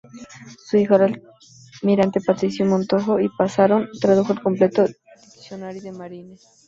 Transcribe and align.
Su 0.57 0.77
hijo 0.77 0.95
el 0.95 1.21
almirante 1.83 2.21
Patricio 2.25 2.65
Montojo 2.65 3.19
y 3.19 3.29
Pasarón 3.29 3.87
tradujo 4.01 4.33
el 4.33 4.41
complejo 4.41 4.85
"Dictionnaire 4.87 5.79
de 5.79 5.91
marine. 5.91 6.37